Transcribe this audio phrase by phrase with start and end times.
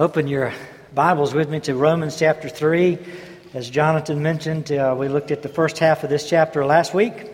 [0.00, 0.54] Open your
[0.94, 2.96] Bibles with me to Romans chapter 3.
[3.52, 7.30] As Jonathan mentioned, uh, we looked at the first half of this chapter last week.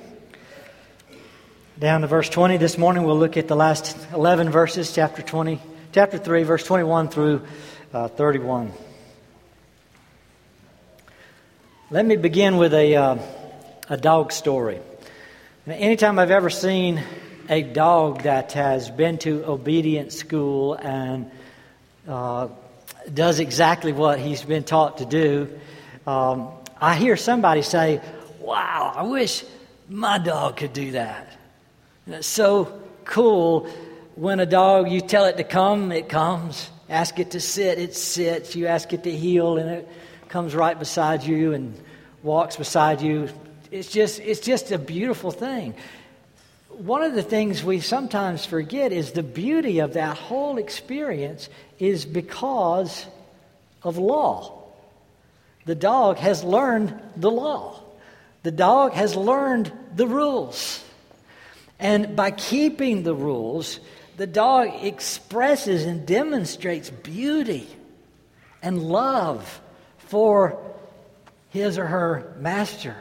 [1.79, 5.61] Down to verse 20 this morning, we'll look at the last 11 verses, chapter 20,
[5.93, 7.47] chapter 3, verse 21 through
[7.95, 8.73] uh, 31.
[11.93, 13.19] Let me begin with a, uh,
[13.89, 14.81] a dog story.
[15.69, 17.01] Anytime I've ever seen
[17.49, 21.31] a dog that has been to obedience school and
[22.09, 22.49] uh,
[23.13, 25.49] does exactly what he's been taught to do,
[26.07, 26.49] um,
[26.81, 28.01] I hear somebody say,
[28.41, 29.45] Wow, I wish
[29.89, 31.29] my dog could do that.
[32.07, 33.69] It's so cool
[34.15, 36.71] when a dog, you tell it to come, it comes.
[36.89, 38.55] Ask it to sit, it sits.
[38.55, 39.89] You ask it to heel, and it
[40.29, 41.77] comes right beside you and
[42.23, 43.29] walks beside you.
[43.71, 45.75] It's just, it's just a beautiful thing
[46.79, 52.05] one of the things we sometimes forget is the beauty of that whole experience is
[52.05, 53.07] because
[53.83, 54.65] of law.
[55.65, 57.81] The dog has learned the law,
[58.43, 60.83] the dog has learned the rules.
[61.79, 63.81] And by keeping the rules,
[64.17, 67.69] the dog expresses and demonstrates beauty
[68.63, 69.61] and love
[69.99, 70.59] for
[71.51, 72.97] his or her master.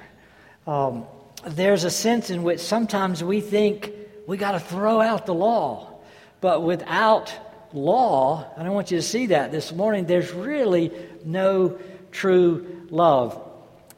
[0.68, 1.06] Um,
[1.48, 3.92] there's a sense in which sometimes we think
[4.28, 6.00] we got to throw out the law.
[6.42, 7.34] But without
[7.74, 10.92] law, I don't want you to see that this morning, there's really
[11.24, 11.78] no
[12.12, 13.42] true love.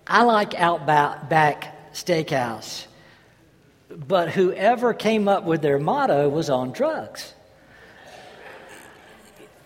[0.06, 2.86] I like Outback Steakhouse,
[3.90, 7.34] but whoever came up with their motto was on drugs.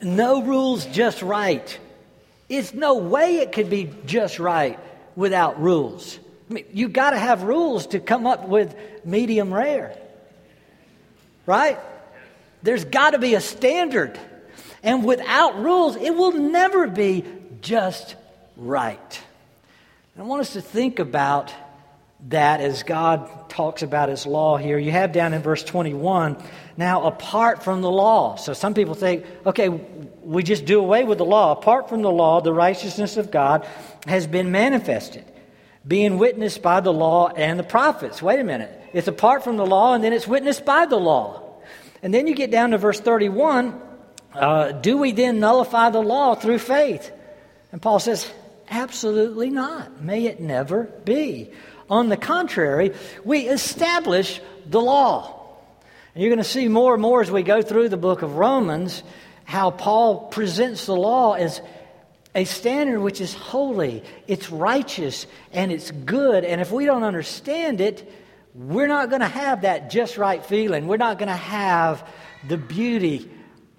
[0.01, 1.79] No rules, just right.
[2.49, 4.79] It's no way it could be just right
[5.15, 6.19] without rules.
[6.51, 9.97] I mean, you got to have rules to come up with medium rare.
[11.45, 11.79] Right?
[12.61, 14.19] There's got to be a standard.
[14.83, 17.23] And without rules, it will never be
[17.61, 18.15] just
[18.57, 19.21] right.
[20.19, 21.53] I want us to think about
[22.27, 24.77] that as God talks about his law here.
[24.77, 26.35] You have down in verse 21,
[26.75, 28.35] now apart from the law.
[28.35, 31.53] So some people think, okay, we just do away with the law.
[31.53, 33.65] Apart from the law, the righteousness of God
[34.05, 35.30] has been manifested
[35.87, 38.21] being witnessed by the law and the prophets.
[38.21, 38.71] Wait a minute.
[38.93, 41.43] It's apart from the law, and then it's witnessed by the law.
[42.03, 43.79] And then you get down to verse 31
[44.33, 47.11] uh, Do we then nullify the law through faith?
[47.71, 48.29] And Paul says,
[48.69, 50.01] Absolutely not.
[50.01, 51.49] May it never be.
[51.89, 52.93] On the contrary,
[53.25, 55.41] we establish the law.
[56.15, 58.37] And you're going to see more and more as we go through the book of
[58.37, 59.03] Romans
[59.43, 61.61] how Paul presents the law as
[62.33, 66.45] a standard which is holy, it's righteous, and it's good.
[66.45, 68.09] And if we don't understand it,
[68.53, 70.87] we're not going to have that just right feeling.
[70.87, 72.07] We're not going to have
[72.47, 73.29] the beauty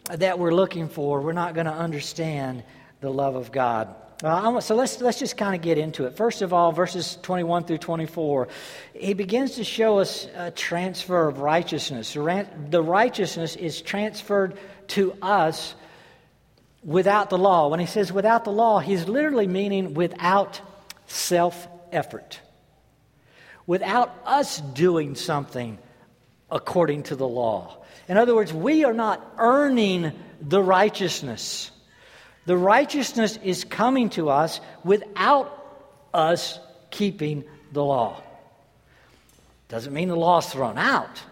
[0.05, 1.21] that we're looking for.
[1.21, 2.63] We're not going to understand
[3.01, 3.95] the love of God.
[4.23, 6.17] Uh, so let's, let's just kind of get into it.
[6.17, 8.49] First of all, verses 21 through 24,
[8.95, 12.13] he begins to show us a transfer of righteousness.
[12.13, 14.59] The righteousness is transferred
[14.89, 15.75] to us
[16.83, 17.69] without the law.
[17.69, 20.61] When he says without the law, he's literally meaning without
[21.07, 22.41] self effort,
[23.67, 25.79] without us doing something
[26.51, 27.79] according to the law.
[28.09, 31.71] In other words, we are not earning the righteousness.
[32.45, 35.59] The righteousness is coming to us without
[36.13, 36.59] us
[36.91, 38.21] keeping the law.
[39.69, 41.23] Doesn't mean the law is thrown out.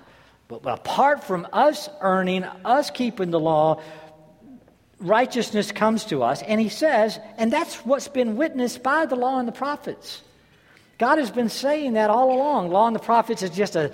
[0.49, 3.83] But apart from us earning, us keeping the law,
[5.01, 6.43] righteousness comes to us.
[6.43, 10.23] And he says, and that's what's been witnessed by the law and the prophets.
[10.99, 12.71] God has been saying that all along.
[12.71, 13.91] Law and the prophets is just a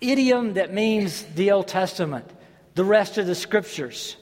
[0.00, 2.28] idiom that means the Old Testament,
[2.74, 4.16] the rest of the scriptures.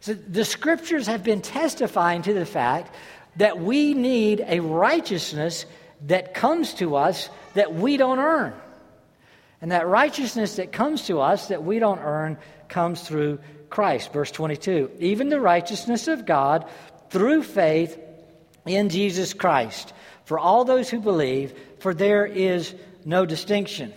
[0.00, 2.94] So the scriptures have been testifying to the fact
[3.36, 5.66] that we need a righteousness
[6.06, 8.54] that comes to us that we don't earn.
[9.60, 13.40] And that righteousness that comes to us that we don't earn comes through
[13.74, 14.12] Christ.
[14.12, 16.64] Verse 22 even the righteousness of God
[17.10, 17.98] through faith
[18.66, 19.92] in Jesus Christ
[20.24, 22.72] for all those who believe, for there is
[23.04, 23.92] no distinction.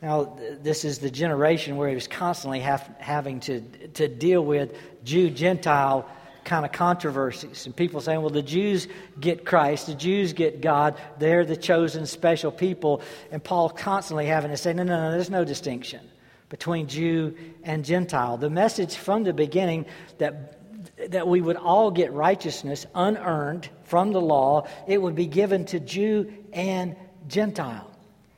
[0.00, 3.60] Now, this is the generation where he was constantly have, having to,
[3.94, 4.74] to deal with
[5.04, 6.08] Jew Gentile
[6.44, 7.66] kind of controversies.
[7.66, 8.88] And people saying, well, the Jews
[9.20, 13.02] get Christ, the Jews get God, they're the chosen special people.
[13.30, 16.00] And Paul constantly having to say, no, no, no, there's no distinction
[16.48, 18.36] between Jew and Gentile.
[18.36, 19.86] The message from the beginning
[20.18, 20.58] that
[21.10, 25.80] that we would all get righteousness unearned from the law, it would be given to
[25.80, 26.96] Jew and
[27.28, 27.90] Gentile.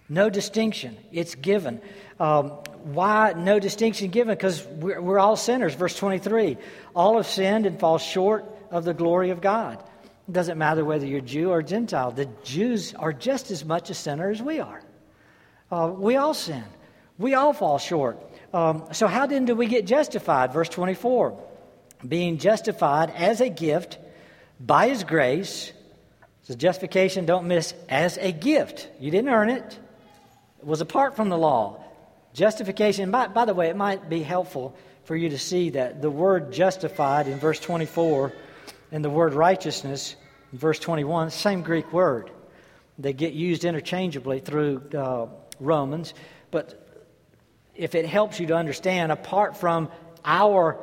[0.09, 0.97] No distinction.
[1.13, 1.81] It's given.
[2.19, 2.51] Um,
[2.83, 4.35] why no distinction given?
[4.35, 5.75] Because we're, we're all sinners.
[5.75, 6.57] Verse 23
[6.95, 9.83] All have sinned and fall short of the glory of God.
[10.29, 12.11] It doesn't matter whether you're Jew or Gentile.
[12.11, 14.83] The Jews are just as much a sinner as we are.
[15.71, 16.65] Uh, we all sin.
[17.21, 18.19] We all fall short.
[18.55, 20.55] Um, so, how then do we get justified?
[20.55, 21.39] Verse 24
[22.09, 23.99] Being justified as a gift
[24.59, 25.73] by His grace.
[26.45, 28.89] So, justification, don't miss, as a gift.
[28.99, 29.79] You didn't earn it,
[30.61, 31.85] it was apart from the law.
[32.33, 34.75] Justification, by, by the way, it might be helpful
[35.05, 38.33] for you to see that the word justified in verse 24
[38.93, 40.17] and the word righteousness
[40.53, 42.31] in verse 21, same Greek word.
[42.99, 45.27] They get used interchangeably through uh,
[45.59, 46.15] Romans.
[46.51, 46.80] But
[47.81, 49.89] if it helps you to understand, apart from
[50.23, 50.79] our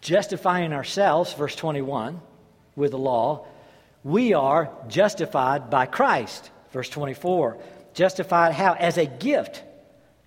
[0.00, 2.22] justifying ourselves, verse 21,
[2.74, 3.46] with the law,
[4.02, 7.58] we are justified by Christ, verse 24.
[7.92, 8.72] Justified how?
[8.72, 9.62] As a gift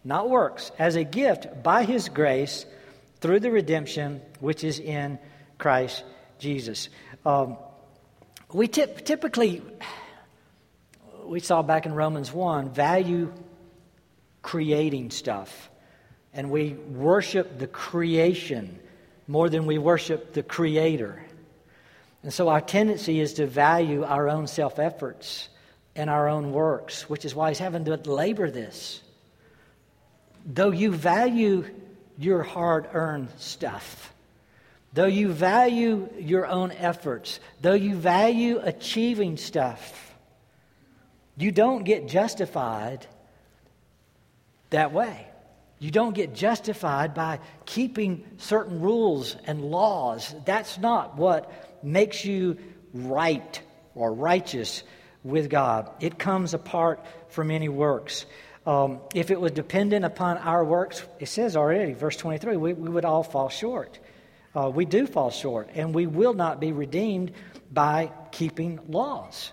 [0.04, 2.68] not works, as a gift by his grace
[3.20, 5.18] through the redemption which is in
[5.58, 6.04] Christ
[6.38, 6.88] Jesus.
[7.26, 7.58] Um,
[8.54, 9.64] we tip, typically,
[11.26, 13.34] we saw back in Romans 1, value
[14.42, 15.70] creating stuff.
[16.34, 18.80] And we worship the creation
[19.28, 21.24] more than we worship the creator.
[22.24, 25.50] And so our tendency is to value our own self efforts
[25.96, 29.02] and our own works, which is why he's having to labor this
[30.46, 31.66] though you value
[32.18, 34.14] your hard earned stuff,
[34.94, 40.16] though you value your own efforts, though you value achieving stuff,
[41.38, 43.06] you don't get justified
[44.70, 45.28] that way.
[45.80, 50.36] You don't get justified by keeping certain rules and laws.
[50.46, 52.58] That's not what makes you
[52.94, 53.62] right
[53.96, 54.84] or righteous
[55.24, 55.90] with God.
[56.02, 58.26] It comes apart from any works.
[58.66, 62.90] Um, if it was dependent upon our works, it says already, verse 23, we, we
[62.90, 64.00] would all fall short.
[64.54, 67.32] Uh, we do fall short, and we will not be redeemed
[67.72, 69.52] by keeping laws.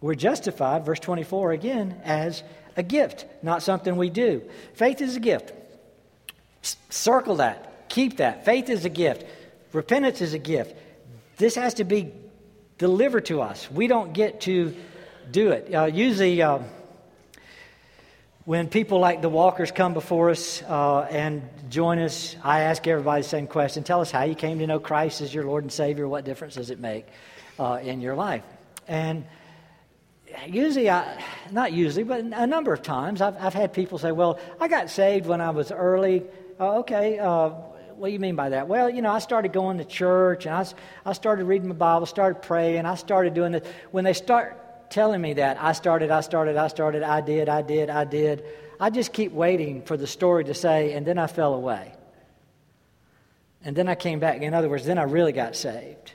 [0.00, 2.42] We're justified, verse 24 again, as
[2.76, 4.42] a gift, not something we do.
[4.74, 5.52] Faith is a gift.
[6.90, 8.44] Circle that, keep that.
[8.44, 9.24] Faith is a gift,
[9.72, 10.76] repentance is a gift.
[11.36, 12.12] This has to be
[12.78, 13.70] delivered to us.
[13.70, 14.74] We don't get to
[15.30, 15.74] do it.
[15.74, 16.60] Uh, usually, uh,
[18.44, 23.22] when people like the Walkers come before us uh, and join us, I ask everybody
[23.22, 25.72] the same question Tell us how you came to know Christ as your Lord and
[25.72, 26.08] Savior.
[26.08, 27.06] What difference does it make
[27.58, 28.42] uh, in your life?
[28.88, 29.24] And
[30.46, 34.38] usually, I, not usually, but a number of times, I've, I've had people say, Well,
[34.60, 36.24] I got saved when I was early.
[36.60, 37.50] Uh, okay, uh,
[37.96, 38.68] what do you mean by that?
[38.68, 40.66] Well, you know, I started going to church and I,
[41.04, 43.66] I started reading my Bible, started praying, I started doing this.
[43.90, 44.62] When they start
[44.92, 45.60] telling me that.
[45.60, 48.44] I started, I started, I started, I did, I did, I did.
[48.78, 51.92] I just keep waiting for the story to say, and then I fell away.
[53.64, 54.42] And then I came back.
[54.42, 56.12] In other words, then I really got saved.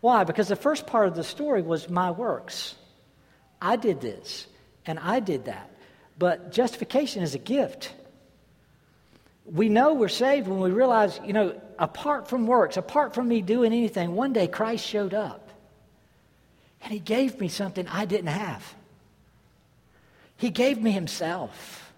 [0.00, 0.24] Why?
[0.24, 2.74] Because the first part of the story was my works.
[3.60, 4.46] I did this,
[4.86, 5.70] and I did that.
[6.18, 7.94] But justification is a gift.
[9.44, 13.42] We know we're saved when we realize, you know, apart from works, apart from me
[13.42, 15.48] doing anything, one day Christ showed up.
[16.82, 18.74] And he gave me something I didn't have.
[20.36, 21.92] He gave me himself.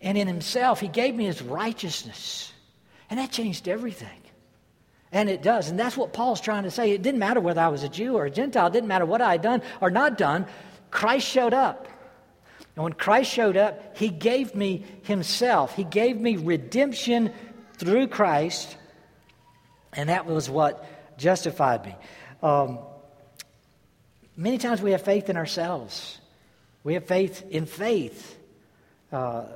[0.00, 2.52] And in himself, he gave me his righteousness.
[3.10, 4.20] And that changed everything.
[5.10, 5.70] And it does.
[5.70, 6.92] And that's what Paul's trying to say.
[6.92, 9.20] It didn't matter whether I was a Jew or a Gentile, it didn't matter what
[9.20, 10.46] I had done or not done.
[10.90, 11.88] Christ showed up.
[12.76, 15.74] And when Christ showed up, he gave me himself.
[15.74, 17.32] He gave me redemption
[17.78, 18.76] through Christ.
[19.92, 20.86] And that was what
[21.18, 21.94] justified me.
[22.42, 22.78] Um,
[24.38, 26.16] Many times we have faith in ourselves.
[26.84, 28.38] We have faith in faith.
[29.10, 29.46] Uh,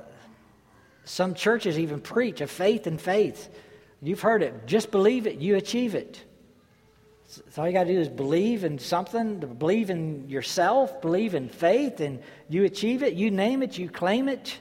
[1.05, 3.47] some churches even preach a faith in faith.
[4.03, 4.67] You've heard it.
[4.67, 6.21] Just believe it, you achieve it.
[7.25, 11.49] So all you got to do is believe in something, believe in yourself, believe in
[11.49, 12.19] faith, and
[12.49, 13.13] you achieve it.
[13.13, 14.59] You name it, you claim it.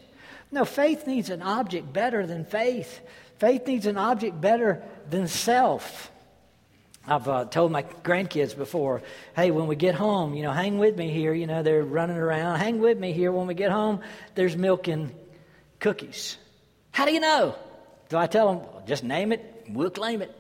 [0.51, 3.01] No, faith needs an object better than faith.
[3.39, 6.11] Faith needs an object better than self.
[7.07, 9.03] I've uh, told my grandkids before,
[9.35, 11.35] hey, when we get home, you know, hang with me here.
[11.35, 12.61] You know, they're running around.
[12.61, 13.33] Hang with me here.
[13.33, 14.01] When we get home,
[14.37, 15.13] there's milk and
[15.81, 16.39] cookies.
[16.93, 17.57] How do you know?
[18.13, 20.39] Do I tell them, just name it, we'll claim it?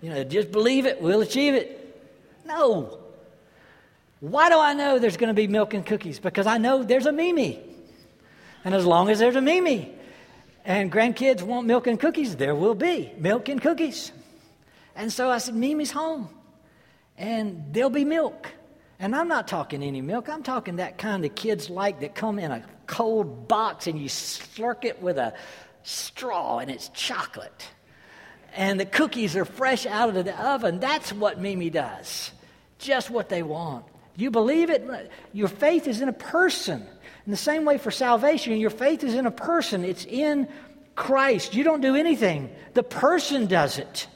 [0.00, 2.00] You know, just believe it, we'll achieve it.
[2.46, 3.00] No.
[4.20, 6.20] Why do I know there's going to be milk and cookies?
[6.20, 7.58] Because I know there's a Mimi.
[8.64, 9.92] And as long as there's a Mimi
[10.64, 14.12] and grandkids want milk and cookies, there will be milk and cookies.
[14.94, 16.28] And so I said, Mimi's home,
[17.18, 18.46] and there'll be milk.
[19.00, 20.28] And I'm not talking any milk.
[20.28, 24.08] I'm talking that kind of kids like that come in a cold box and you
[24.08, 25.34] slurk it with a
[25.82, 27.68] straw and it's chocolate.
[28.54, 30.80] And the cookies are fresh out of the oven.
[30.80, 32.30] That's what Mimi does.
[32.78, 33.84] Just what they want.
[34.16, 34.84] You believe it?
[35.32, 36.86] Your faith is in a person.
[37.26, 39.84] In the same way for salvation, your faith is in a person.
[39.84, 40.48] It's in
[40.96, 41.54] Christ.
[41.54, 44.06] You don't do anything, the person does it.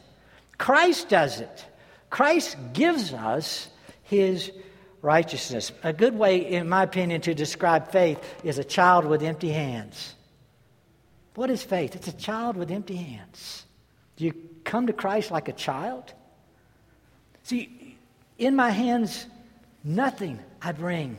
[0.58, 1.64] Christ does it.
[2.10, 3.68] Christ gives us
[4.02, 4.52] his
[5.02, 5.72] righteousness.
[5.82, 10.13] A good way, in my opinion, to describe faith is a child with empty hands.
[11.34, 11.96] What is faith?
[11.96, 13.64] It's a child with empty hands.
[14.16, 16.12] Do you come to Christ like a child?
[17.42, 17.96] See,
[18.38, 19.26] in my hands,
[19.82, 21.18] nothing I bring.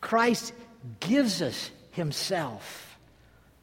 [0.00, 0.52] Christ
[1.00, 2.98] gives us Himself.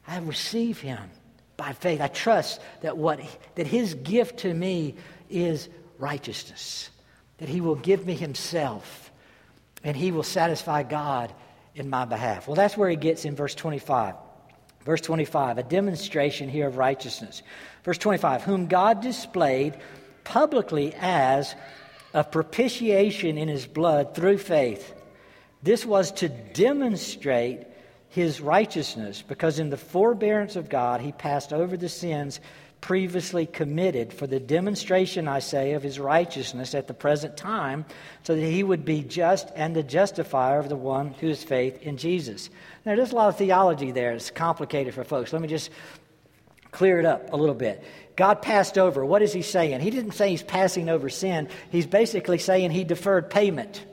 [0.06, 1.10] I receive Him
[1.56, 2.00] by faith.
[2.00, 3.20] I trust that what
[3.54, 4.94] that His gift to me
[5.28, 6.90] is righteousness
[7.38, 9.10] that he will give me himself
[9.84, 11.32] and he will satisfy God
[11.74, 12.48] in my behalf.
[12.48, 14.14] Well, that's where he gets in verse 25.
[14.86, 17.42] Verse 25, a demonstration here of righteousness.
[17.82, 19.76] Verse 25, whom God displayed
[20.22, 21.56] publicly as
[22.14, 24.94] a propitiation in his blood through faith.
[25.62, 27.66] This was to demonstrate
[28.16, 32.40] his righteousness, because in the forbearance of God, he passed over the sins
[32.80, 37.84] previously committed for the demonstration, I say, of his righteousness at the present time,
[38.22, 41.82] so that he would be just and the justifier of the one who has faith
[41.82, 42.48] in Jesus.
[42.86, 44.12] Now, there's a lot of theology there.
[44.12, 45.34] It's complicated for folks.
[45.34, 45.68] Let me just
[46.70, 47.84] clear it up a little bit.
[48.16, 49.04] God passed over.
[49.04, 49.80] What is he saying?
[49.80, 51.50] He didn't say he's passing over sin.
[51.70, 53.84] He's basically saying he deferred payment.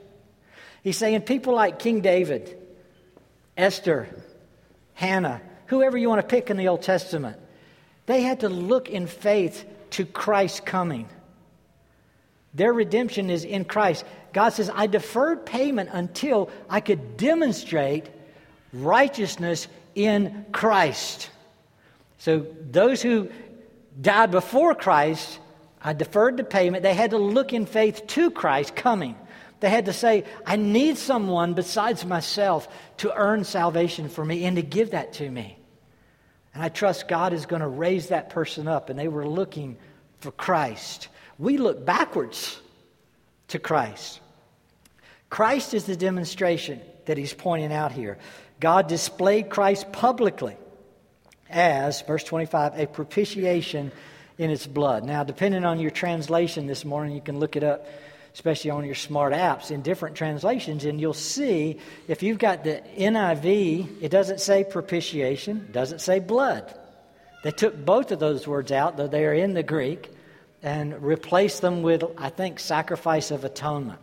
[0.82, 2.63] He's saying people like King David,
[3.56, 4.08] Esther,
[4.94, 7.36] Hannah, whoever you want to pick in the Old Testament,
[8.06, 11.08] they had to look in faith to Christ's coming.
[12.52, 14.04] Their redemption is in Christ.
[14.32, 18.06] God says, I deferred payment until I could demonstrate
[18.72, 21.30] righteousness in Christ.
[22.18, 23.28] So those who
[24.00, 25.38] died before Christ,
[25.82, 26.82] I deferred the payment.
[26.82, 29.16] They had to look in faith to Christ coming.
[29.60, 32.68] They had to say, I need someone besides myself
[32.98, 35.56] to earn salvation for me and to give that to me.
[36.52, 38.90] And I trust God is going to raise that person up.
[38.90, 39.76] And they were looking
[40.20, 41.08] for Christ.
[41.38, 42.60] We look backwards
[43.48, 44.20] to Christ.
[45.30, 48.18] Christ is the demonstration that he's pointing out here.
[48.60, 50.56] God displayed Christ publicly
[51.50, 53.90] as, verse 25, a propitiation
[54.38, 55.04] in its blood.
[55.04, 57.86] Now, depending on your translation this morning, you can look it up
[58.34, 62.82] especially on your smart apps in different translations, and you'll see if you've got the
[62.98, 66.74] NIV, it doesn't say propitiation, it doesn't say blood.
[67.44, 70.10] They took both of those words out, though they are in the Greek,
[70.62, 74.00] and replaced them with, I think, sacrifice of atonement.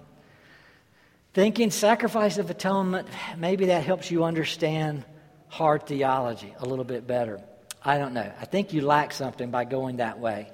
[1.34, 3.08] Thinking sacrifice of atonement,
[3.38, 5.04] maybe that helps you understand
[5.50, 7.42] hard theology a little bit better.
[7.84, 8.32] I don't know.
[8.40, 10.52] I think you lack something by going that way.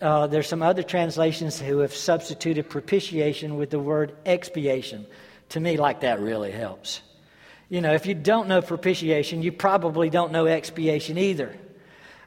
[0.00, 5.06] Uh, there's some other translations who have substituted propitiation with the word expiation.
[5.50, 7.00] To me, like that really helps.
[7.68, 11.54] You know, if you don't know propitiation, you probably don't know expiation either.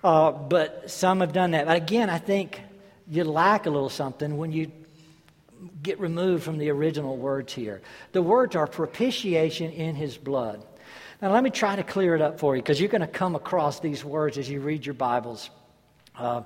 [0.03, 1.65] Uh, but some have done that.
[1.65, 2.61] But again, I think
[3.07, 4.71] you lack a little something when you
[5.83, 7.81] get removed from the original words here.
[8.13, 10.65] The words are propitiation in his blood.
[11.21, 13.35] Now, let me try to clear it up for you because you're going to come
[13.35, 15.49] across these words as you read your Bibles.
[16.17, 16.41] Uh,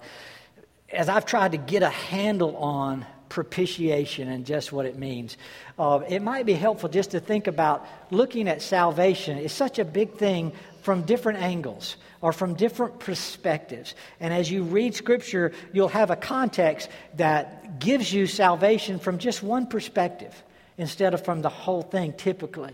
[0.96, 5.38] as I've tried to get a handle on propitiation and just what it means,
[5.78, 9.38] uh, it might be helpful just to think about looking at salvation.
[9.38, 13.94] It's such a big thing from different angles or from different perspectives.
[14.20, 19.44] And as you read Scripture, you'll have a context that gives you salvation from just
[19.44, 20.34] one perspective
[20.78, 22.74] instead of from the whole thing typically.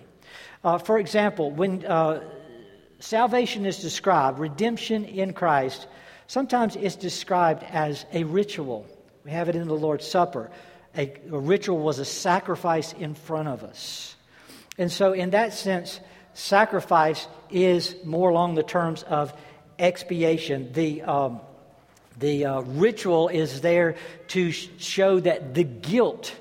[0.63, 2.21] Uh, for example, when uh,
[2.99, 5.87] salvation is described, redemption in Christ,
[6.31, 8.87] Sometimes it's described as a ritual.
[9.25, 10.49] We have it in the Lord's Supper.
[10.95, 14.15] A, a, ritual was a sacrifice in front of us.
[14.77, 15.99] And so, in that sense,
[16.33, 19.33] sacrifice is more along the terms of
[19.77, 20.71] expiation.
[20.71, 21.41] The, um,
[22.17, 23.97] the uh, ritual is there
[24.29, 26.33] to sh- show that the guilt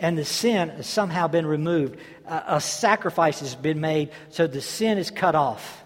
[0.00, 2.00] and the sin has somehow been removed.
[2.26, 5.84] Uh, a sacrifice has been made, so the sin is cut off,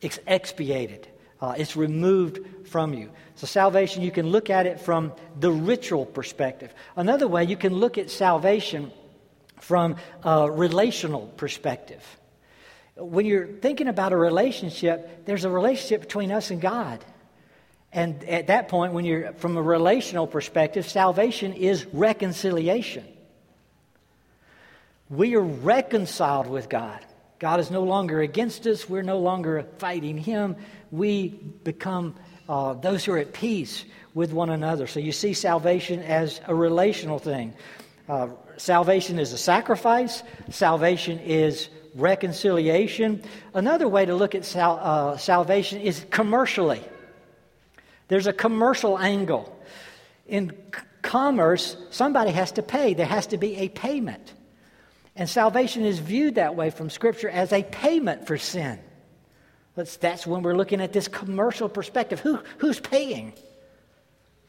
[0.00, 1.06] it's expiated.
[1.40, 3.10] Uh, it's removed from you.
[3.36, 6.72] So, salvation, you can look at it from the ritual perspective.
[6.96, 8.92] Another way, you can look at salvation
[9.58, 12.04] from a relational perspective.
[12.96, 17.02] When you're thinking about a relationship, there's a relationship between us and God.
[17.92, 23.04] And at that point, when you're from a relational perspective, salvation is reconciliation.
[25.08, 27.04] We are reconciled with God.
[27.40, 28.88] God is no longer against us.
[28.88, 30.56] We're no longer fighting Him.
[30.90, 32.14] We become
[32.48, 34.86] uh, those who are at peace with one another.
[34.86, 37.54] So you see salvation as a relational thing.
[38.08, 43.22] Uh, salvation is a sacrifice, salvation is reconciliation.
[43.54, 46.82] Another way to look at sal- uh, salvation is commercially.
[48.08, 49.56] There's a commercial angle.
[50.26, 54.34] In c- commerce, somebody has to pay, there has to be a payment.
[55.14, 58.78] And salvation is viewed that way from Scripture as a payment for sin.
[59.74, 62.20] That's, that's when we're looking at this commercial perspective.
[62.20, 63.32] Who, who's paying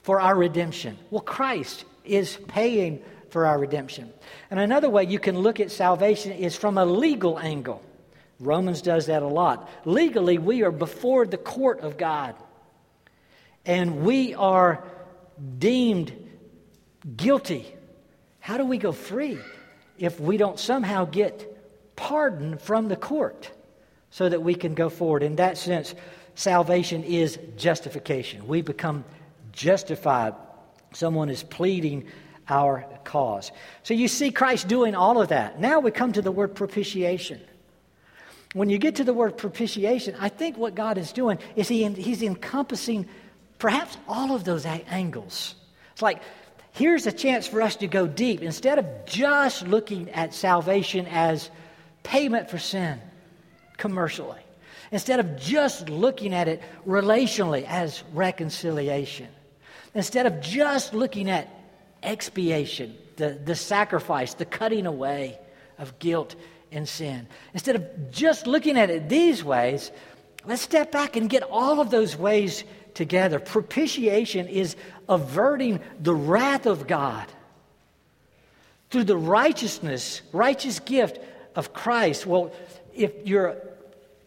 [0.04, 0.98] for our redemption?
[1.10, 4.12] Well, Christ is paying for our redemption.
[4.50, 7.82] And another way you can look at salvation is from a legal angle.
[8.40, 9.70] Romans does that a lot.
[9.86, 12.36] Legally, we are before the court of God,
[13.66, 14.84] and we are
[15.60, 16.12] deemed
[17.16, 17.74] guilty.
[18.40, 19.38] How do we go free
[20.00, 23.52] if we don't somehow get pardon from the court
[24.12, 25.24] so that we can go forward?
[25.24, 25.96] In that sense,
[26.36, 28.48] salvation is justification.
[28.48, 29.04] We become
[29.52, 30.36] justified.
[30.94, 32.06] Someone is pleading
[32.48, 33.52] our cause.
[33.84, 35.60] So you see Christ doing all of that.
[35.60, 37.40] Now we come to the word propitiation.
[38.54, 41.88] When you get to the word propitiation, I think what God is doing is he,
[41.88, 43.08] He's encompassing
[43.60, 45.56] perhaps all of those angles.
[45.94, 46.22] It's like,
[46.74, 48.42] here's a chance for us to go deep.
[48.42, 51.50] Instead of just looking at salvation as
[52.04, 53.00] payment for sin
[53.82, 54.40] commercially,
[54.92, 59.28] instead of just looking at it relationally as reconciliation,
[59.96, 61.50] instead of just looking at
[62.04, 65.36] expiation, the, the sacrifice, the cutting away
[65.80, 66.36] of guilt
[66.72, 67.28] and sin.
[67.56, 69.92] Instead of just looking at it these ways,
[70.46, 73.40] let's step back and get all of those ways together.
[73.40, 74.76] Propitiation is
[75.10, 77.26] averting the wrath of God
[78.92, 81.18] through the righteousness, righteous gift
[81.56, 82.28] of Christ.
[82.28, 82.52] Well,
[82.94, 83.58] if you're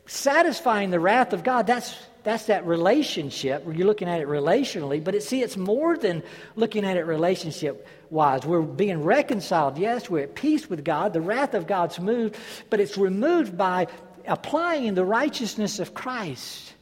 [0.07, 5.03] satisfying the wrath of God, that's that's that relationship where you're looking at it relationally,
[5.05, 6.23] but it, see, it's more than
[6.57, 8.47] looking at it relationship wise.
[8.47, 11.13] We're being reconciled, yes, we're at peace with God.
[11.13, 12.37] The wrath of God's moved,
[12.71, 13.89] but it's removed by
[14.27, 16.73] applying the righteousness of Christ,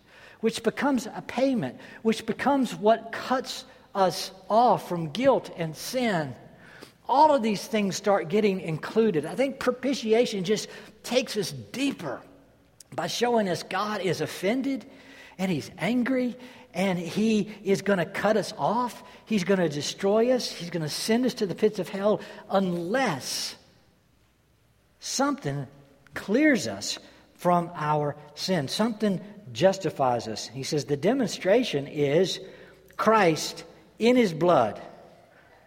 [0.41, 3.65] which becomes a payment, which becomes what cuts
[3.97, 6.37] us off from guilt and sin.
[7.09, 9.27] All of these things start getting included.
[9.27, 10.69] I think propitiation just
[11.03, 12.21] takes us deeper
[12.95, 14.87] by showing us God is offended
[15.39, 16.37] and he's angry
[16.75, 19.03] and he is going to cut us off.
[19.27, 20.51] He's going to destroy us.
[20.51, 23.57] He's going to send us to the pits of hell unless
[25.01, 25.67] something
[26.15, 26.99] clears us
[27.35, 28.69] from our sin.
[28.69, 29.21] Something
[29.53, 30.47] justifies us.
[30.47, 32.41] He says the demonstration is
[32.97, 33.65] Christ
[33.99, 34.81] in his blood.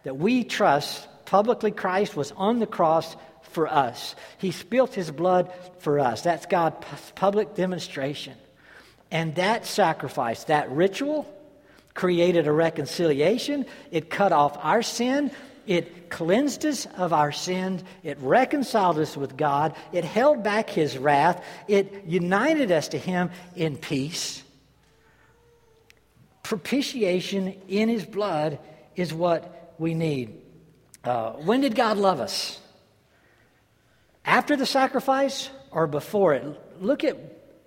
[0.03, 3.15] That we trust publicly Christ was on the cross
[3.51, 4.15] for us.
[4.37, 6.21] He spilt his blood for us.
[6.21, 6.77] That's God's
[7.15, 8.35] public demonstration.
[9.11, 11.31] And that sacrifice, that ritual,
[11.93, 13.65] created a reconciliation.
[13.91, 15.31] It cut off our sin.
[15.65, 17.83] It cleansed us of our sins.
[18.03, 19.75] It reconciled us with God.
[19.93, 21.43] It held back His wrath.
[21.67, 24.43] It united us to Him in peace.
[26.43, 28.59] Propitiation in His blood
[28.95, 30.41] is what we need.
[31.05, 32.59] Uh, when did God love us?
[34.25, 36.43] After the sacrifice or before it?
[36.81, 37.17] Look at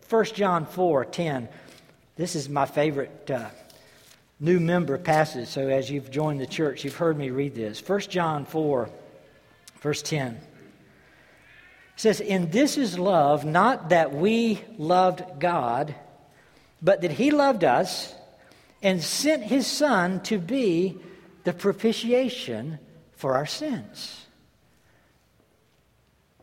[0.08, 1.48] 1 John 4 10.
[2.16, 3.50] This is my favorite uh,
[4.40, 5.46] new member passage.
[5.48, 7.86] So as you've joined the church, you've heard me read this.
[7.86, 8.90] 1 John 4,
[9.82, 10.34] verse 10.
[10.34, 10.40] It
[11.94, 15.94] says, And this is love, not that we loved God,
[16.82, 18.12] but that He loved us
[18.82, 20.96] and sent His Son to be
[21.44, 22.80] the propitiation
[23.18, 24.24] for our sins.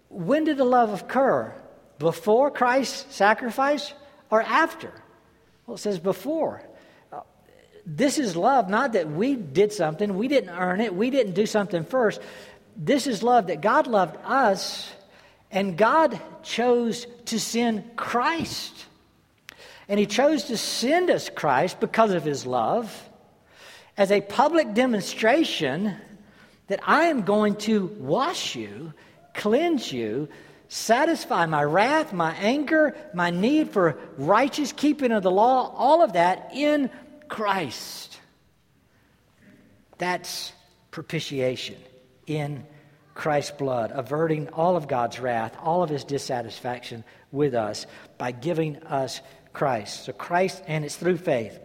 [0.10, 1.54] When did the love occur?
[2.00, 3.94] Before Christ's sacrifice
[4.30, 4.92] or after?
[5.66, 6.62] Well, it says before.
[7.14, 7.22] Uh,
[7.86, 11.46] this is love, not that we did something, we didn't earn it, we didn't do
[11.46, 12.22] something first.
[12.76, 14.94] This is love that God loved us,
[15.52, 18.86] and God chose to send Christ.
[19.88, 23.10] And He chose to send us Christ because of His love
[23.96, 25.96] as a public demonstration
[26.68, 28.94] that I am going to wash you,
[29.34, 30.30] cleanse you,
[30.68, 36.14] satisfy my wrath, my anger, my need for righteous keeping of the law, all of
[36.14, 36.90] that in
[37.28, 38.20] Christ.
[39.98, 40.52] That's
[40.92, 41.78] propitiation
[42.28, 42.66] in
[43.14, 47.86] Christ's blood, averting all of God's wrath, all of his dissatisfaction with us
[48.18, 49.22] by giving us
[49.54, 50.06] Christ.
[50.06, 51.58] So, Christ, and it's through faith.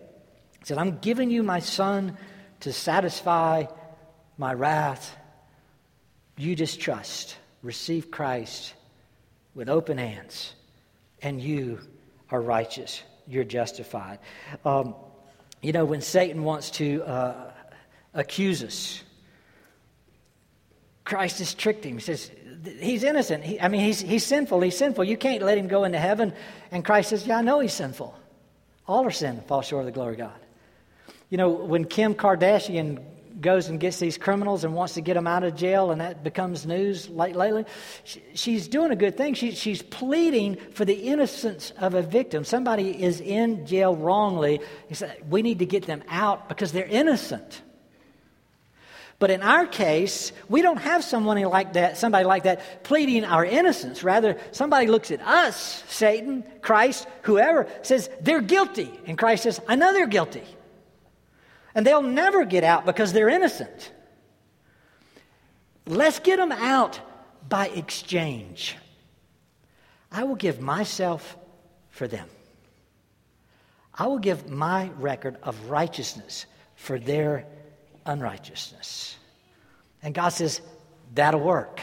[0.60, 2.16] He said, I'm giving you my son
[2.60, 3.64] to satisfy
[4.40, 5.14] my wrath.
[6.38, 7.36] You just trust.
[7.62, 8.72] receive Christ
[9.54, 10.54] with open hands,
[11.20, 11.78] and you
[12.30, 13.02] are righteous.
[13.28, 14.18] You're justified.
[14.64, 14.94] Um,
[15.60, 17.52] you know, when Satan wants to uh,
[18.14, 19.02] accuse us,
[21.04, 21.98] Christ has tricked him.
[21.98, 22.30] He says,
[22.78, 23.44] He's innocent.
[23.44, 24.60] He, I mean, he's, he's sinful.
[24.62, 25.04] He's sinful.
[25.04, 26.32] You can't let him go into heaven.
[26.70, 28.18] And Christ says, Yeah, I know he's sinful.
[28.88, 30.40] All are sin fall short of the glory of God.
[31.28, 33.04] You know, when Kim Kardashian
[33.40, 36.22] goes and gets these criminals and wants to get them out of jail, and that
[36.22, 37.64] becomes news late lately.
[38.34, 39.34] She's doing a good thing.
[39.34, 42.44] She, she's pleading for the innocence of a victim.
[42.44, 44.60] Somebody is in jail wrongly.
[45.28, 47.62] We need to get them out because they're innocent.
[49.18, 53.44] But in our case, we don't have someone like that, somebody like that pleading our
[53.44, 54.02] innocence.
[54.02, 58.90] Rather, somebody looks at us, Satan, Christ, whoever, says they're guilty.
[59.06, 60.42] And Christ says, I know they're guilty.
[61.74, 63.92] And they'll never get out because they're innocent.
[65.86, 67.00] Let's get them out
[67.48, 68.76] by exchange.
[70.10, 71.36] I will give myself
[71.90, 72.28] for them.
[73.94, 77.46] I will give my record of righteousness for their
[78.06, 79.16] unrighteousness.
[80.02, 80.60] And God says,
[81.14, 81.80] that'll work.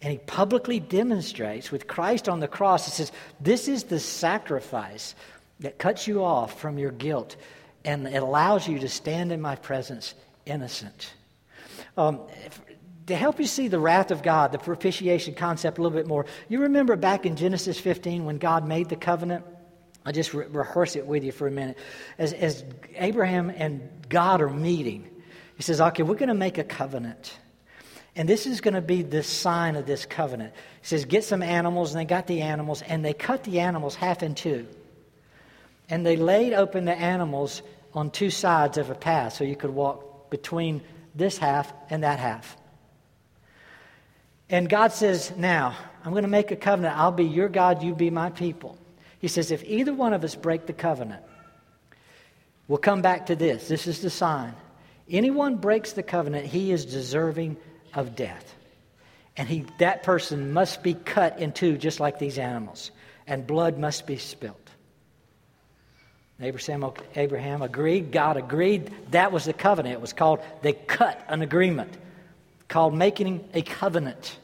[0.00, 5.14] And he publicly demonstrates with Christ on the cross, he says, This is the sacrifice
[5.60, 7.36] that cuts you off from your guilt
[7.84, 10.14] and it allows you to stand in my presence
[10.46, 11.12] innocent.
[11.96, 12.20] Um,
[13.06, 16.26] to help you see the wrath of God, the propitiation concept a little bit more,
[16.48, 19.44] you remember back in Genesis 15 when God made the covenant?
[20.04, 21.78] I'll just re- rehearse it with you for a minute.
[22.18, 22.64] As, as
[22.94, 25.08] Abraham and God are meeting,
[25.56, 27.38] he says, Okay, we're going to make a covenant.
[28.14, 30.54] And this is going to be the sign of this covenant.
[30.80, 33.94] He says, Get some animals, and they got the animals, and they cut the animals
[33.94, 34.66] half in two.
[35.92, 37.60] And they laid open the animals
[37.92, 40.80] on two sides of a path so you could walk between
[41.14, 42.56] this half and that half.
[44.48, 46.96] And God says, Now, I'm going to make a covenant.
[46.96, 48.78] I'll be your God, you be my people.
[49.18, 51.22] He says, If either one of us break the covenant,
[52.68, 53.68] we'll come back to this.
[53.68, 54.54] This is the sign.
[55.10, 57.58] Anyone breaks the covenant, he is deserving
[57.92, 58.54] of death.
[59.36, 62.92] And he, that person must be cut in two, just like these animals,
[63.26, 64.61] and blood must be spilt.
[66.44, 68.90] Abraham, Abraham agreed, God agreed.
[69.10, 69.94] That was the covenant.
[69.94, 71.92] It was called, they cut an agreement,
[72.68, 74.38] called making a covenant.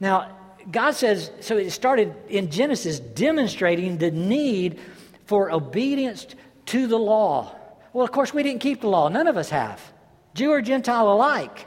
[0.00, 0.36] Now,
[0.70, 4.78] God says, so it started in Genesis demonstrating the need
[5.26, 6.26] for obedience
[6.66, 7.54] to the law.
[7.92, 9.08] Well, of course, we didn't keep the law.
[9.08, 9.80] None of us have,
[10.34, 11.66] Jew or Gentile alike.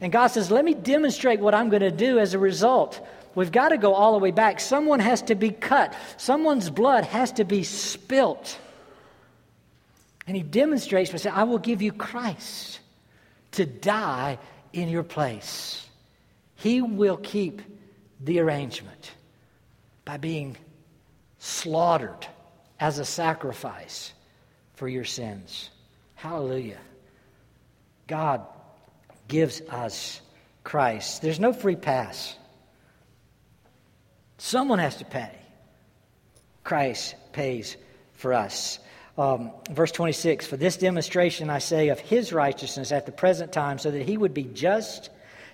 [0.00, 3.06] And God says, let me demonstrate what I'm going to do as a result.
[3.34, 4.60] We've got to go all the way back.
[4.60, 8.58] Someone has to be cut, someone's blood has to be spilt.
[10.26, 12.80] And he demonstrates by saying, I will give you Christ
[13.52, 14.38] to die
[14.72, 15.86] in your place.
[16.56, 17.60] He will keep
[18.20, 19.10] the arrangement
[20.04, 20.56] by being
[21.38, 22.26] slaughtered
[22.78, 24.12] as a sacrifice
[24.74, 25.70] for your sins.
[26.14, 26.78] Hallelujah.
[28.06, 28.46] God
[29.26, 30.20] gives us
[30.62, 31.22] Christ.
[31.22, 32.36] There's no free pass.
[34.42, 35.30] Someone has to pay.
[36.64, 37.76] Christ pays
[38.14, 38.80] for us.
[39.16, 43.78] Um, verse 26 For this demonstration, I say, of his righteousness at the present time,
[43.78, 45.10] so that he would be just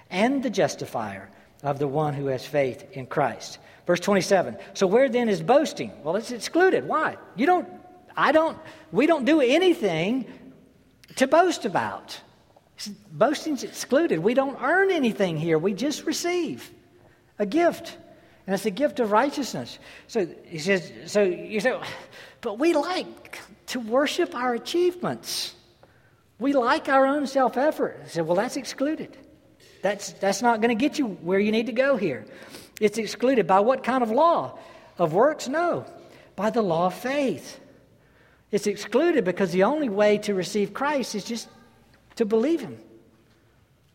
[0.08, 1.28] and the justifier
[1.62, 3.58] of the one who has faith in Christ.
[3.86, 5.92] Verse 27 So where then is boasting?
[6.02, 6.88] Well, it's excluded.
[6.88, 7.18] Why?
[7.36, 7.68] You don't,
[8.16, 8.56] I don't,
[8.90, 10.24] we don't do anything
[11.16, 12.18] to boast about.
[13.12, 14.20] Boasting's excluded.
[14.20, 16.70] We don't earn anything here, we just receive
[17.38, 17.98] a gift
[18.48, 19.78] and it's a gift of righteousness.
[20.06, 21.78] So he says, so you say,
[22.40, 25.54] but we like to worship our achievements.
[26.38, 28.00] We like our own self effort.
[28.02, 29.14] I said, well, that's excluded.
[29.82, 32.24] That's, that's not going to get you where you need to go here.
[32.80, 34.58] It's excluded by what kind of law?
[34.96, 35.46] Of works?
[35.46, 35.84] No.
[36.34, 37.60] By the law of faith.
[38.50, 41.48] It's excluded because the only way to receive Christ is just
[42.16, 42.78] to believe Him.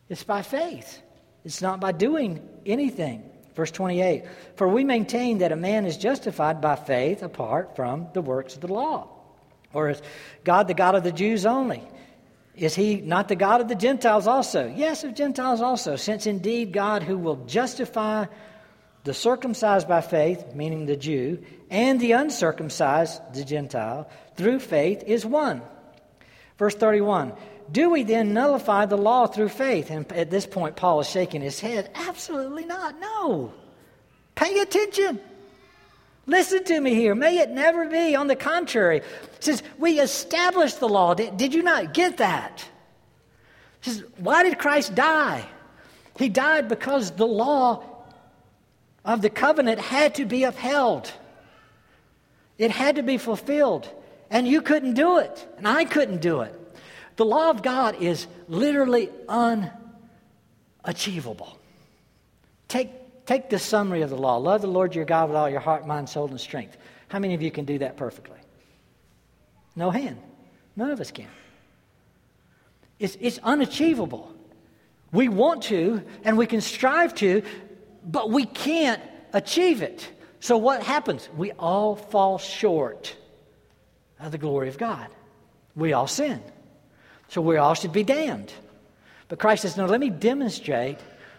[0.08, 1.02] It's by faith,
[1.44, 3.32] it's not by doing anything.
[3.54, 4.24] Verse 28
[4.56, 8.60] For we maintain that a man is justified by faith apart from the works of
[8.60, 9.08] the law.
[9.72, 10.02] Or is
[10.44, 11.82] God the God of the Jews only?
[12.56, 14.72] Is he not the God of the Gentiles also?
[14.74, 18.26] Yes, of Gentiles also, since indeed God who will justify
[19.02, 25.26] the circumcised by faith, meaning the Jew, and the uncircumcised, the Gentile, through faith is
[25.26, 25.62] one.
[26.56, 27.32] Verse 31
[27.70, 29.90] do we then nullify the law through faith?
[29.90, 31.90] And at this point, Paul is shaking his head.
[31.94, 33.00] Absolutely not.
[33.00, 33.52] No.
[34.34, 35.20] Pay attention.
[36.26, 37.14] Listen to me here.
[37.14, 38.16] May it never be.
[38.16, 39.02] On the contrary,
[39.40, 41.14] says we established the law.
[41.14, 42.64] Did, did you not get that?
[43.82, 45.44] says, why did Christ die?
[46.18, 47.82] He died because the law
[49.04, 51.12] of the covenant had to be upheld.
[52.56, 53.88] It had to be fulfilled.
[54.30, 55.46] And you couldn't do it.
[55.58, 56.58] And I couldn't do it.
[57.16, 59.10] The law of God is literally
[60.84, 61.58] unachievable.
[62.68, 65.60] Take, take the summary of the law love the Lord your God with all your
[65.60, 66.76] heart, mind, soul, and strength.
[67.08, 68.38] How many of you can do that perfectly?
[69.76, 70.18] No hand.
[70.76, 71.28] None of us can.
[72.98, 74.32] It's, it's unachievable.
[75.12, 77.42] We want to, and we can strive to,
[78.04, 79.00] but we can't
[79.32, 80.08] achieve it.
[80.40, 81.28] So what happens?
[81.36, 83.16] We all fall short
[84.18, 85.08] of the glory of God.
[85.76, 86.42] We all sin.
[87.34, 88.52] So we all should be damned.
[89.26, 90.98] But Christ says, No, let me demonstrate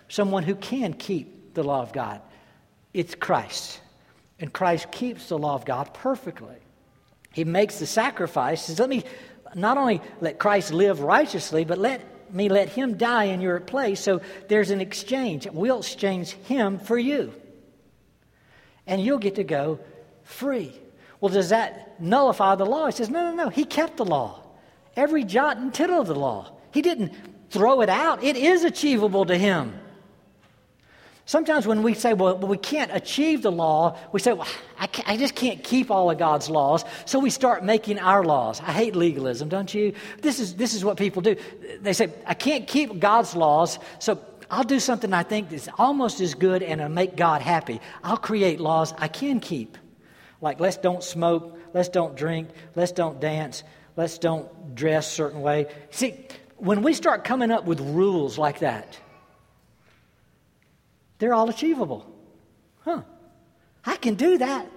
[0.09, 2.19] someone who can keep the law of God.
[2.93, 3.79] It's Christ.
[4.37, 6.57] And Christ keeps the law of God perfectly.
[7.31, 8.63] He makes the sacrifice.
[8.63, 9.05] Says, let me
[9.53, 12.01] not only let Christ live righteously, but let
[12.33, 14.01] me let him die in your place.
[14.01, 15.47] So there's an exchange.
[15.49, 17.33] We'll exchange him for you.
[18.85, 19.79] And you'll get to go
[20.23, 20.77] free.
[21.21, 22.87] Well, does that nullify the law?
[22.87, 23.49] He says, no, no, no.
[23.49, 24.44] He kept the law.
[24.95, 26.51] Every jot and tittle of the law.
[26.71, 27.13] He didn't
[27.49, 28.23] throw it out.
[28.23, 29.73] It is achievable to him.
[31.27, 34.47] Sometimes when we say, well, we can't achieve the law, we say, well,
[34.79, 36.85] I, I, just can't keep all of God's laws.
[37.05, 38.61] So we start making our laws.
[38.61, 39.93] I hate legalism, don't you?
[40.21, 41.35] This is, this is what people do.
[41.81, 46.21] They say, I can't keep God's laws, so I'll do something I think is almost
[46.21, 47.81] as good and it'll make God happy.
[48.03, 49.79] I'll create laws I can keep.
[50.41, 53.63] Like, let's don't smoke, let's don't drink, let's don't dance,
[53.95, 55.67] let's don't dress certain way.
[55.91, 56.15] See,
[56.57, 58.97] when we start coming up with rules like that,
[61.19, 62.05] they're all achievable.
[62.81, 63.01] Huh.
[63.85, 64.69] I can do that.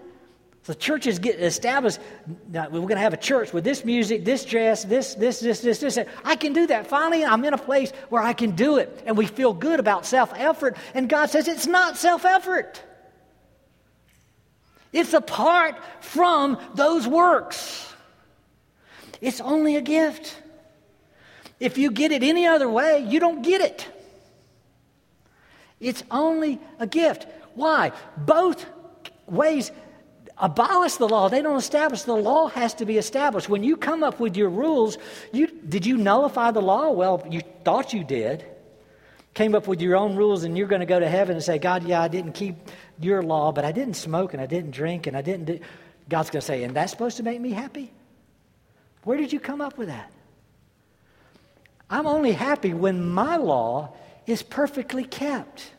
[0.65, 1.99] The churches get established.
[2.53, 5.81] We're going to have a church with this music, this dress, this, this, this, this,
[5.81, 5.99] this.
[6.25, 6.87] I can do that.
[6.87, 9.03] Finally, I'm in a place where I can do it.
[9.07, 10.77] And we feel good about self effort.
[10.93, 12.83] And God says it's not self effort,
[14.93, 17.88] it's apart from those works.
[19.21, 20.41] It's only a gift.
[21.61, 23.87] If you get it any other way, you don't get it.
[25.81, 27.27] It's only a gift.
[27.55, 27.93] Why?
[28.17, 28.65] Both
[29.27, 29.71] ways
[30.37, 31.29] abolish the law.
[31.29, 32.03] They don't establish.
[32.03, 33.49] The law has to be established.
[33.49, 34.99] When you come up with your rules,
[35.33, 36.91] you, did you nullify the law?
[36.91, 38.45] Well, you thought you did.
[39.35, 41.59] Came up with your own rules, and you're going to go to heaven and say,
[41.59, 42.57] God, yeah, I didn't keep
[42.99, 45.61] your law, but I didn't smoke and I didn't drink and I didn't do.
[46.09, 47.93] God's going to say, and that's supposed to make me happy?
[49.05, 50.11] Where did you come up with that?
[51.91, 53.95] I'm only happy when my law
[54.27, 55.71] is perfectly kept.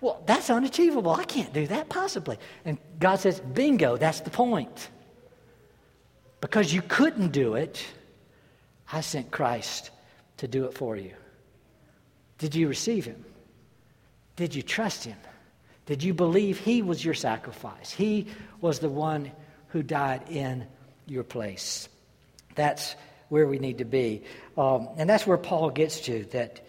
[0.00, 1.12] Well, that's unachievable.
[1.12, 2.38] I can't do that possibly.
[2.64, 4.88] And God says, bingo, that's the point.
[6.40, 7.84] Because you couldn't do it,
[8.92, 9.90] I sent Christ
[10.38, 11.14] to do it for you.
[12.38, 13.24] Did you receive him?
[14.34, 15.16] Did you trust him?
[15.86, 17.92] Did you believe he was your sacrifice?
[17.92, 18.26] He
[18.60, 19.30] was the one
[19.68, 20.66] who died in
[21.06, 21.88] your place.
[22.54, 22.94] That's
[23.28, 24.22] where we need to be.
[24.56, 26.60] Um, and that's where Paul gets to that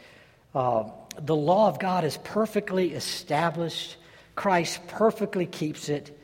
[0.56, 0.90] uh,
[1.22, 3.98] the law of God is perfectly established,
[4.36, 6.18] Christ perfectly keeps it,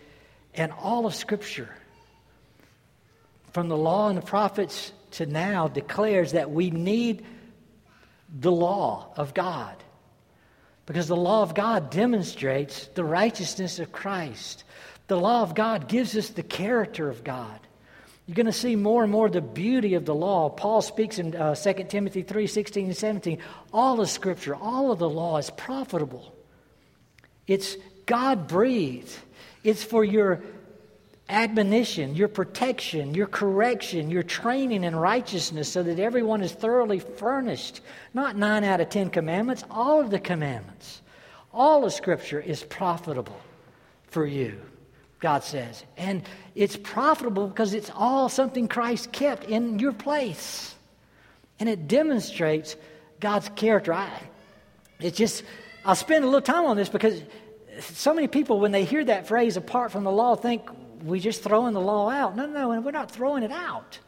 [0.54, 1.69] and all of Scripture,
[3.52, 7.26] from the law and the prophets to now, declares that we need
[8.39, 9.76] the law of God.
[10.86, 14.63] Because the law of God demonstrates the righteousness of Christ.
[15.08, 17.60] The law of God gives us the character of God.
[18.29, 20.49] You're going to see more and more the beauty of the law.
[20.49, 23.39] Paul speaks in uh, 2 Timothy 3 16 and 17.
[23.73, 26.31] All of Scripture, all of the law is profitable.
[27.47, 29.17] It's God breathed,
[29.63, 30.43] it's for your
[31.27, 37.81] admonition, your protection, your correction, your training in righteousness so that everyone is thoroughly furnished.
[38.13, 41.01] Not nine out of ten commandments, all of the commandments.
[41.51, 43.41] All of Scripture is profitable
[44.03, 44.61] for you.
[45.19, 45.84] God says.
[45.97, 46.23] And
[46.55, 50.73] it's profitable because it's all something Christ kept in your place.
[51.60, 52.75] And it demonstrates
[53.19, 53.93] God's character.
[53.93, 54.10] I,
[54.99, 55.43] it's just,
[55.84, 57.21] I'll spend a little time on this because
[57.79, 60.69] so many people, when they hear that phrase apart from the law, think
[61.03, 62.36] we're just throwing the law out.
[62.36, 63.99] No, no, no, we're not throwing it out.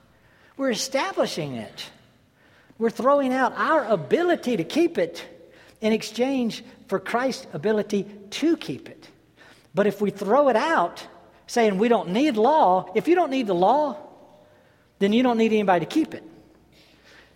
[0.57, 1.89] We're establishing it.
[2.77, 5.23] We're throwing out our ability to keep it
[5.81, 9.00] in exchange for Christ's ability to keep it.
[9.73, 11.05] But if we throw it out,
[11.47, 13.97] saying we don't need law, if you don't need the law,
[14.99, 16.23] then you don't need anybody to keep it.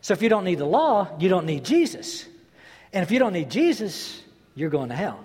[0.02, 2.26] So if you don't need the law, you don't need Jesus.
[2.94, 4.22] And if you don't need Jesus,
[4.54, 5.20] you're going to hell.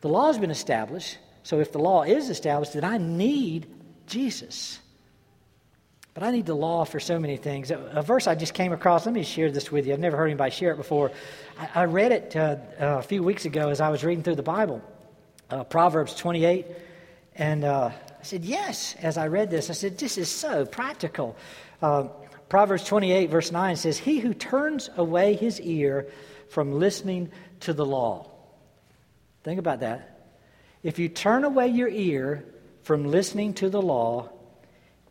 [0.00, 1.18] The law has been established.
[1.42, 3.66] So if the law is established, then I need
[4.06, 4.78] Jesus.
[6.14, 7.72] But I need the law for so many things.
[7.72, 9.92] A, verse I just came across, let me share this with you.
[9.92, 11.10] I've never heard anybody share it before.
[11.58, 14.42] I, I read it uh, a few weeks ago as I was reading through the
[14.42, 14.80] Bible,
[15.54, 16.66] uh, Proverbs 28.
[17.36, 17.90] And uh,
[18.20, 19.70] I said, Yes, as I read this.
[19.70, 21.36] I said, This is so practical.
[21.80, 22.08] Uh,
[22.48, 26.08] Proverbs 28, verse 9 says, He who turns away his ear
[26.50, 28.30] from listening to the law.
[29.44, 30.28] Think about that.
[30.82, 32.44] If you turn away your ear
[32.82, 34.30] from listening to the law,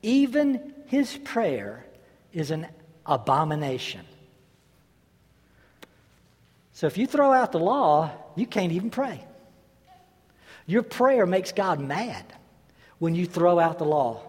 [0.01, 1.85] even his prayer
[2.33, 2.67] is an
[3.05, 4.05] abomination.
[6.73, 9.23] So if you throw out the law, you can't even pray.
[10.65, 12.25] Your prayer makes God mad
[12.99, 14.21] when you throw out the law.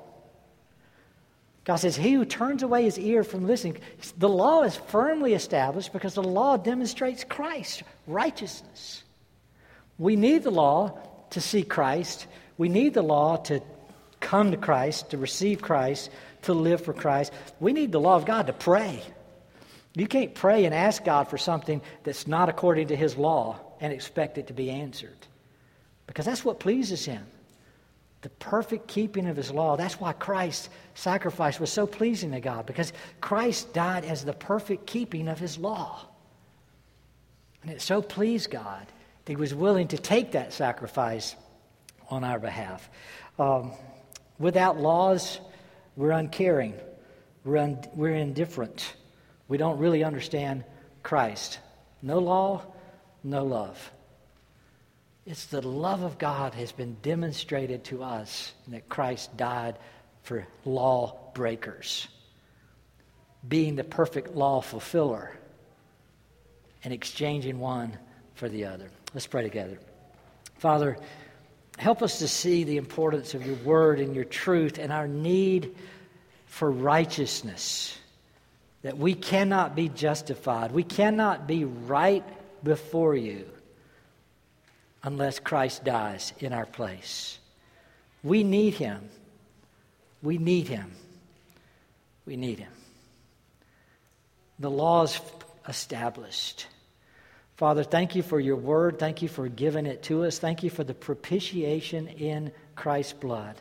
[1.64, 3.78] God says, He who turns away his ear from listening,
[4.18, 9.02] the law is firmly established because the law demonstrates Christ, righteousness.
[9.98, 10.98] We need the law
[11.30, 12.26] to see Christ.
[12.58, 13.62] We need the law to
[14.20, 16.10] come to Christ, to receive Christ,
[16.42, 17.32] to live for Christ.
[17.60, 19.02] We need the law of God to pray.
[19.94, 23.92] You can't pray and ask God for something that's not according to His law and
[23.92, 25.16] expect it to be answered.
[26.06, 27.24] Because that's what pleases Him.
[28.22, 29.76] The perfect keeping of His law.
[29.76, 34.86] That's why Christ's sacrifice was so pleasing to God, because Christ died as the perfect
[34.86, 36.06] keeping of His law.
[37.62, 38.86] And it so pleased God
[39.24, 41.36] that He was willing to take that sacrifice
[42.10, 42.88] on our behalf.
[43.38, 43.72] Um,
[44.38, 45.40] without laws,
[45.96, 46.74] we're uncaring.
[47.44, 48.94] We're, un- we're indifferent.
[49.48, 50.64] We don't really understand
[51.02, 51.58] Christ.
[52.02, 52.62] No law,
[53.22, 53.90] no love.
[55.26, 59.76] It's the love of God has been demonstrated to us that Christ died
[60.22, 62.08] for law breakers,
[63.46, 65.37] being the perfect law fulfiller
[66.82, 67.96] and exchanging one
[68.34, 68.90] for the other.
[69.14, 69.78] Let's pray together.
[70.58, 70.98] Father,
[71.78, 75.74] Help us to see the importance of your word and your truth and our need
[76.46, 77.98] for righteousness.
[78.82, 80.70] That we cannot be justified.
[80.70, 82.24] We cannot be right
[82.62, 83.46] before you
[85.04, 87.38] unless Christ dies in our place.
[88.24, 89.08] We need him.
[90.22, 90.90] We need him.
[92.26, 92.72] We need him.
[94.58, 95.20] The law is
[95.68, 96.66] established.
[97.56, 98.98] Father, thank you for your word.
[98.98, 100.38] Thank you for giving it to us.
[100.38, 103.56] Thank you for the propitiation in Christ's blood.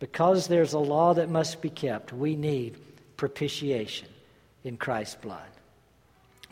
[0.00, 2.76] Because there's a law that must be kept, we need
[3.16, 4.08] propitiation
[4.64, 5.46] in Christ's blood.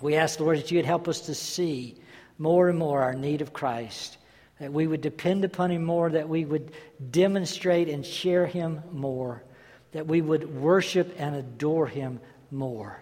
[0.01, 1.97] We ask, Lord, that you'd help us to see
[2.43, 4.19] more and more our need of Christ,
[4.59, 6.73] that we would depend upon him more, that we would
[7.11, 9.43] demonstrate and share him more,
[9.93, 13.01] that we would worship and adore him more,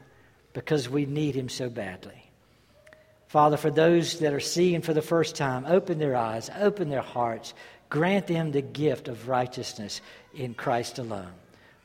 [0.52, 2.30] because we need him so badly.
[3.28, 7.00] Father, for those that are seeing for the first time, open their eyes, open their
[7.00, 7.54] hearts,
[7.88, 10.00] grant them the gift of righteousness
[10.34, 11.32] in Christ alone.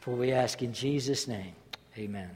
[0.02, 1.54] For we ask in Jesus' name,
[1.98, 2.32] amen.